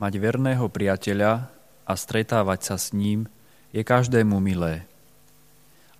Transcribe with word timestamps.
Mať 0.00 0.16
verného 0.16 0.64
priateľa 0.72 1.52
a 1.84 1.92
stretávať 1.92 2.72
sa 2.72 2.76
s 2.80 2.96
ním 2.96 3.28
je 3.68 3.84
každému 3.84 4.40
milé. 4.40 4.88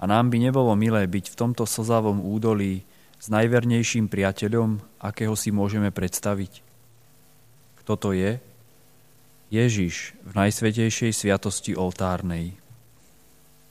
A 0.01 0.09
nám 0.09 0.33
by 0.33 0.41
nebolo 0.41 0.73
milé 0.73 1.05
byť 1.05 1.29
v 1.29 1.37
tomto 1.37 1.69
slzavom 1.69 2.25
údolí 2.25 2.89
s 3.21 3.29
najvernejším 3.29 4.09
priateľom, 4.09 4.81
akého 4.97 5.37
si 5.37 5.53
môžeme 5.53 5.93
predstaviť. 5.93 6.65
Kto 7.85 7.93
to 8.01 8.17
je? 8.17 8.41
Ježiš 9.53 10.17
v 10.25 10.33
najsvetejšej 10.33 11.13
sviatosti 11.13 11.77
oltárnej. 11.77 12.57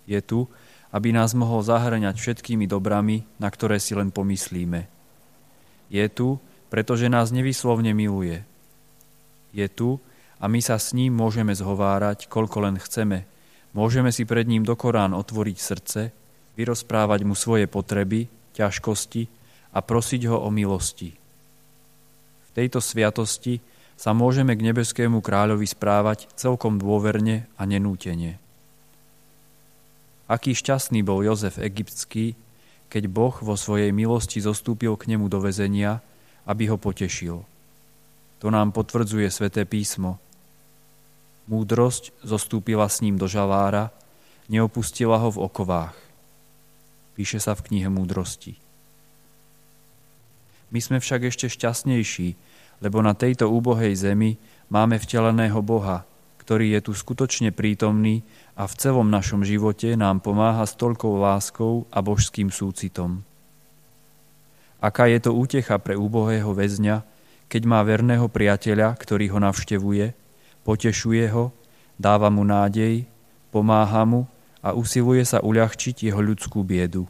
Je 0.06 0.22
tu, 0.22 0.46
aby 0.94 1.10
nás 1.10 1.34
mohol 1.34 1.66
zahrňať 1.66 2.14
všetkými 2.22 2.70
dobrami, 2.70 3.26
na 3.42 3.50
ktoré 3.50 3.82
si 3.82 3.98
len 3.98 4.14
pomyslíme. 4.14 4.86
Je 5.90 6.06
tu, 6.14 6.38
pretože 6.70 7.10
nás 7.10 7.34
nevyslovne 7.34 7.98
miluje. 7.98 8.46
Je 9.50 9.66
tu 9.66 9.98
a 10.40 10.46
my 10.48 10.60
sa 10.64 10.80
s 10.80 10.96
ním 10.96 11.12
môžeme 11.12 11.52
zhovárať, 11.52 12.32
koľko 12.32 12.64
len 12.64 12.76
chceme. 12.80 13.28
Môžeme 13.76 14.10
si 14.10 14.24
pred 14.24 14.48
ním 14.48 14.64
do 14.64 14.74
Korán 14.74 15.12
otvoriť 15.12 15.58
srdce, 15.60 16.02
vyrozprávať 16.56 17.28
mu 17.28 17.36
svoje 17.36 17.68
potreby, 17.68 18.32
ťažkosti 18.56 19.28
a 19.76 19.80
prosiť 19.84 20.32
ho 20.32 20.40
o 20.42 20.50
milosti. 20.50 21.14
V 22.48 22.50
tejto 22.56 22.82
sviatosti 22.82 23.62
sa 24.00 24.16
môžeme 24.16 24.56
k 24.56 24.64
nebeskému 24.72 25.20
kráľovi 25.20 25.68
správať 25.68 26.32
celkom 26.40 26.80
dôverne 26.80 27.46
a 27.60 27.68
nenútene. 27.68 28.40
Aký 30.32 30.56
šťastný 30.56 31.04
bol 31.04 31.20
Jozef 31.26 31.60
egyptský, 31.60 32.38
keď 32.90 33.04
Boh 33.12 33.36
vo 33.44 33.54
svojej 33.54 33.92
milosti 33.94 34.42
zostúpil 34.42 34.96
k 34.98 35.14
nemu 35.14 35.30
do 35.30 35.44
vezenia, 35.44 36.02
aby 36.50 36.72
ho 36.72 36.78
potešil. 36.80 37.46
To 38.40 38.48
nám 38.48 38.72
potvrdzuje 38.72 39.28
sväté 39.30 39.68
písmo. 39.68 40.18
Múdrosť 41.50 42.14
zostúpila 42.22 42.86
s 42.86 43.02
ním 43.02 43.18
do 43.18 43.26
žalára, 43.26 43.90
neopustila 44.54 45.18
ho 45.18 45.34
v 45.34 45.50
okovách. 45.50 45.98
Píše 47.18 47.42
sa 47.42 47.58
v 47.58 47.66
knihe 47.66 47.90
Múdrosti. 47.90 48.54
My 50.70 50.78
sme 50.78 51.02
však 51.02 51.34
ešte 51.34 51.50
šťastnejší, 51.50 52.38
lebo 52.86 53.02
na 53.02 53.18
tejto 53.18 53.50
úbohej 53.50 53.98
zemi 53.98 54.38
máme 54.70 55.02
vteleného 55.02 55.58
Boha, 55.66 56.06
ktorý 56.46 56.78
je 56.78 56.86
tu 56.86 56.92
skutočne 56.94 57.50
prítomný 57.50 58.22
a 58.54 58.70
v 58.70 58.78
celom 58.78 59.10
našom 59.10 59.42
živote 59.42 59.98
nám 59.98 60.22
pomáha 60.22 60.70
s 60.70 60.78
toľkou 60.78 61.18
láskou 61.18 61.90
a 61.90 62.06
božským 62.06 62.54
súcitom. 62.54 63.26
Aká 64.78 65.10
je 65.10 65.18
to 65.18 65.34
útecha 65.34 65.82
pre 65.82 65.98
úbohého 65.98 66.54
väzňa, 66.54 67.02
keď 67.50 67.62
má 67.66 67.82
verného 67.82 68.30
priateľa, 68.30 68.94
ktorý 69.02 69.34
ho 69.34 69.42
navštevuje, 69.42 70.19
potešuje 70.70 71.26
ho, 71.34 71.50
dáva 71.98 72.30
mu 72.30 72.46
nádej, 72.46 73.10
pomáha 73.50 74.06
mu 74.06 74.30
a 74.62 74.78
usiluje 74.78 75.26
sa 75.26 75.42
uľahčiť 75.42 76.06
jeho 76.06 76.22
ľudskú 76.22 76.62
biedu. 76.62 77.10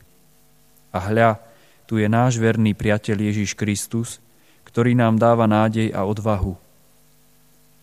A 0.96 1.04
hľa, 1.12 1.44
tu 1.84 2.00
je 2.00 2.08
náš 2.08 2.40
verný 2.40 2.72
priateľ 2.72 3.20
Ježiš 3.20 3.60
Kristus, 3.60 4.24
ktorý 4.64 4.96
nám 4.96 5.20
dáva 5.20 5.44
nádej 5.44 5.92
a 5.92 6.08
odvahu. 6.08 6.56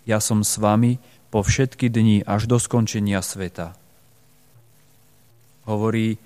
Ja 0.08 0.16
som 0.16 0.40
s 0.40 0.56
vami 0.56 0.96
po 1.28 1.44
všetky 1.44 1.92
dni 1.92 2.24
až 2.24 2.48
do 2.48 2.56
skončenia 2.56 3.20
sveta. 3.20 3.76
Hovorí, 5.68 6.16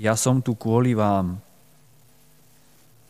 ja 0.00 0.18
som 0.18 0.42
tu 0.42 0.58
kvôli 0.58 0.98
vám. 0.98 1.38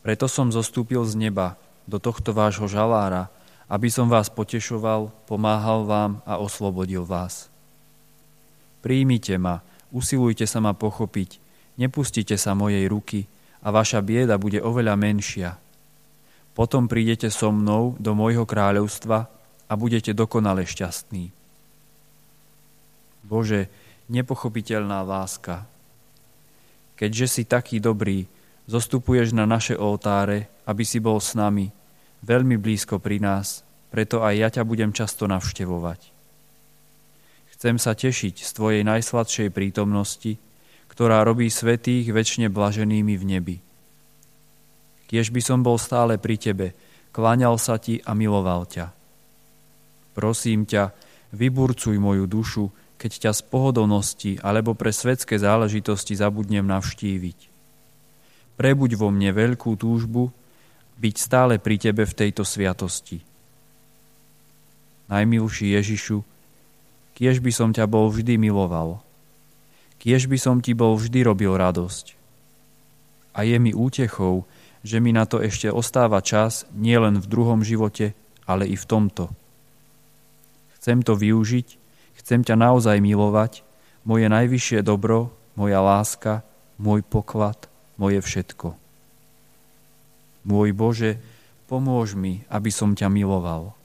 Preto 0.05 0.29
som 0.29 0.53
zostúpil 0.53 1.01
z 1.07 1.17
neba 1.17 1.57
do 1.89 1.97
tohto 1.97 2.35
vášho 2.35 2.69
žalára, 2.69 3.31
aby 3.69 3.87
som 3.93 4.09
vás 4.09 4.33
potešoval, 4.33 5.13
pomáhal 5.29 5.85
vám 5.85 6.11
a 6.25 6.41
oslobodil 6.41 7.05
vás. 7.05 7.53
Príjmite 8.81 9.37
ma, 9.37 9.61
usilujte 9.93 10.49
sa 10.49 10.57
ma 10.57 10.73
pochopiť, 10.73 11.37
nepustite 11.77 12.33
sa 12.35 12.57
mojej 12.57 12.89
ruky, 12.89 13.29
a 13.59 13.67
vaša 13.75 13.99
bieda 13.99 14.39
bude 14.39 14.63
oveľa 14.63 14.95
menšia. 14.95 15.59
Potom 16.55 16.87
prídete 16.91 17.31
so 17.31 17.51
mnou 17.51 17.95
do 17.99 18.15
môjho 18.15 18.43
kráľovstva 18.43 19.27
a 19.69 19.73
budete 19.75 20.15
dokonale 20.15 20.63
šťastní. 20.63 21.31
Bože, 23.23 23.69
nepochopiteľná 24.09 25.05
láska, 25.05 25.69
keďže 26.97 27.27
si 27.29 27.43
taký 27.45 27.77
dobrý, 27.77 28.25
zostupuješ 28.65 29.37
na 29.37 29.45
naše 29.45 29.77
oltáre, 29.77 30.49
aby 30.65 30.83
si 30.83 30.97
bol 30.97 31.21
s 31.21 31.37
nami, 31.37 31.69
veľmi 32.23 32.55
blízko 32.59 32.99
pri 32.99 33.21
nás, 33.23 33.63
preto 33.89 34.21
aj 34.21 34.33
ja 34.35 34.49
ťa 34.53 34.63
budem 34.67 34.91
často 34.93 35.25
navštevovať. 35.25 36.11
Chcem 37.55 37.75
sa 37.75 37.91
tešiť 37.91 38.39
z 38.39 38.49
Tvojej 38.55 38.83
najsladšej 38.87 39.51
prítomnosti, 39.51 40.39
ktorá 40.87 41.23
robí 41.27 41.51
svetých 41.51 42.07
väčšine 42.07 42.47
blaženými 42.47 43.15
v 43.19 43.23
nebi. 43.23 43.57
Kiež 45.09 45.33
by 45.33 45.41
som 45.43 45.59
bol 45.65 45.75
stále 45.75 46.21
pri 46.21 46.39
tebe, 46.39 46.67
kláňal 47.11 47.59
sa 47.59 47.81
ti 47.81 47.99
a 48.05 48.15
miloval 48.15 48.63
ťa. 48.69 48.93
Prosím 50.15 50.69
ťa, 50.69 50.93
vyburcuj 51.33 51.97
moju 51.97 52.25
dušu, 52.29 52.65
keď 52.99 53.11
ťa 53.27 53.31
z 53.31 53.41
pohodlnosti 53.47 54.31
alebo 54.43 54.75
pre 54.75 54.91
svetské 54.91 55.39
záležitosti 55.39 56.19
zabudnem 56.19 56.67
navštíviť. 56.67 57.39
Prebuď 58.59 58.99
vo 58.99 59.07
mne 59.07 59.31
veľkú 59.31 59.79
túžbu 59.79 60.35
byť 60.99 61.15
stále 61.15 61.55
pri 61.57 61.79
tebe 61.79 62.03
v 62.03 62.13
tejto 62.13 62.43
sviatosti. 62.43 63.23
Najmilší 65.09 65.73
Ježišu, 65.73 66.21
kiež 67.17 67.41
by 67.41 67.51
som 67.55 67.69
ťa 67.71 67.87
bol 67.89 68.11
vždy 68.11 68.37
miloval– 68.37 68.99
kiež 69.99 70.31
by 70.31 70.39
som 70.39 70.63
ti 70.63 70.71
bol 70.71 70.95
vždy 70.95 71.27
robil 71.27 71.51
radosť. 71.59 72.15
A 73.35 73.43
je 73.43 73.59
mi 73.59 73.75
útechou, 73.75 74.47
že 74.81 75.03
mi 75.03 75.11
na 75.11 75.27
to 75.27 75.43
ešte 75.43 75.67
ostáva 75.67 76.23
čas 76.23 76.63
nielen 76.71 77.19
v 77.19 77.27
druhom 77.27 77.61
živote, 77.61 78.15
ale 78.47 78.65
i 78.65 78.79
v 78.79 78.85
tomto. 78.87 79.29
Chcem 80.79 81.03
to 81.03 81.19
využiť, 81.19 81.67
chcem 82.23 82.47
ťa 82.47 82.55
naozaj 82.55 83.03
milovať, 83.03 83.61
moje 84.07 84.31
najvyššie 84.31 84.79
dobro, 84.79 85.35
moja 85.59 85.83
láska, 85.83 86.47
môj 86.79 87.03
poklad, 87.03 87.67
moje 87.99 88.23
všetko. 88.23 88.88
Môj 90.47 90.71
Bože, 90.71 91.19
pomôž 91.67 92.15
mi, 92.15 92.43
aby 92.49 92.71
som 92.71 92.95
ťa 92.95 93.11
miloval. 93.11 93.75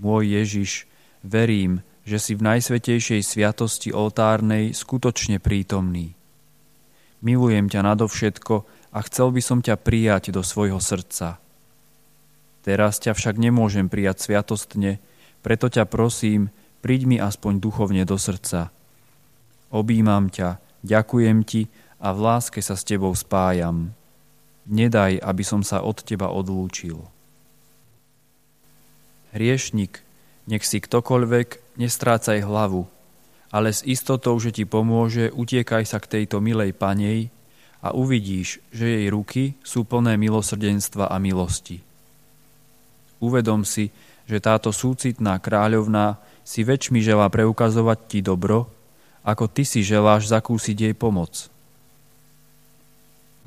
Môj 0.00 0.32
Ježiš, 0.32 0.88
verím, 1.20 1.84
že 2.08 2.16
si 2.16 2.32
v 2.32 2.42
najsvetejšej 2.42 3.20
sviatosti 3.20 3.92
oltárnej 3.92 4.72
skutočne 4.72 5.38
prítomný. 5.38 6.16
Milujem 7.20 7.68
ťa 7.68 7.84
nadovšetko 7.84 8.64
a 8.96 8.98
chcel 9.04 9.28
by 9.30 9.40
som 9.44 9.60
ťa 9.60 9.76
prijať 9.76 10.32
do 10.32 10.40
svojho 10.40 10.80
srdca. 10.80 11.36
Teraz 12.64 13.00
ťa 13.00 13.12
však 13.12 13.36
nemôžem 13.36 13.92
prijať 13.92 14.24
sviatostne, 14.24 15.00
preto 15.44 15.68
ťa 15.68 15.84
prosím, 15.84 16.48
príď 16.80 17.04
mi 17.08 17.16
aspoň 17.20 17.60
duchovne 17.60 18.04
do 18.08 18.16
srdca. 18.16 18.72
Obímam 19.68 20.32
ťa, 20.32 20.60
ďakujem 20.80 21.44
ti 21.44 21.68
a 22.00 22.08
v 22.16 22.18
láske 22.24 22.64
sa 22.64 22.74
s 22.74 22.82
tebou 22.82 23.12
spájam. 23.12 23.92
Nedaj, 24.64 25.20
aby 25.20 25.44
som 25.44 25.60
sa 25.60 25.84
od 25.84 26.00
teba 26.00 26.32
odlúčil. 26.32 26.96
Hriešnik, 29.36 30.02
nech 30.50 30.64
si 30.66 30.82
ktokoľvek 30.82 31.78
nestrácaj 31.78 32.42
hlavu, 32.42 32.88
ale 33.52 33.70
s 33.70 33.86
istotou, 33.86 34.34
že 34.40 34.50
ti 34.50 34.64
pomôže, 34.66 35.30
utiekaj 35.30 35.86
sa 35.86 36.02
k 36.02 36.18
tejto 36.18 36.42
milej 36.42 36.74
panej 36.74 37.30
a 37.84 37.94
uvidíš, 37.94 38.58
že 38.74 38.86
jej 38.90 39.06
ruky 39.12 39.54
sú 39.62 39.86
plné 39.86 40.16
milosrdenstva 40.18 41.12
a 41.12 41.16
milosti. 41.22 41.82
Uvedom 43.20 43.62
si, 43.68 43.92
že 44.24 44.40
táto 44.40 44.72
súcitná 44.72 45.36
kráľovná 45.42 46.16
si 46.46 46.64
väčšmi 46.64 47.04
želá 47.04 47.28
preukazovať 47.28 47.98
ti 48.08 48.18
dobro, 48.24 48.70
ako 49.26 49.50
ty 49.50 49.68
si 49.68 49.84
želáš 49.84 50.32
zakúsiť 50.32 50.76
jej 50.90 50.94
pomoc. 50.96 51.52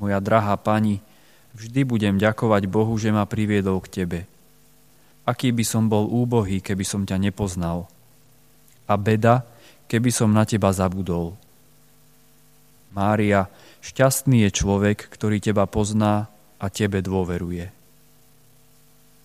Moja 0.01 0.17
drahá 0.21 0.57
pani, 0.57 1.01
vždy 1.57 1.85
budem 1.85 2.15
ďakovať 2.17 2.65
Bohu, 2.69 2.93
že 2.97 3.13
ma 3.13 3.25
priviedol 3.29 3.81
k 3.83 4.01
tebe– 4.01 4.19
Aký 5.23 5.55
by 5.55 5.63
som 5.63 5.87
bol 5.87 6.11
úbohý, 6.11 6.59
keby 6.59 6.83
som 6.83 7.07
ťa 7.07 7.15
nepoznal. 7.15 7.87
A 8.83 8.99
beda, 8.99 9.47
keby 9.87 10.11
som 10.11 10.35
na 10.35 10.43
teba 10.43 10.75
zabudol. 10.75 11.39
Mária, 12.91 13.47
šťastný 13.79 14.43
je 14.47 14.51
človek, 14.51 15.07
ktorý 15.07 15.39
teba 15.39 15.63
pozná 15.63 16.27
a 16.59 16.67
tebe 16.67 16.99
dôveruje. 16.99 17.71